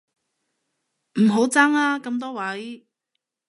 [1.21, 2.87] 唔好爭啊咁多位